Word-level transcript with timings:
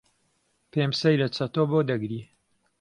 پێم 0.71 0.91
سەیرە 0.99 1.27
چەتۆ 1.35 1.63
بۆ 1.69 1.79
دەگری. 1.89 2.21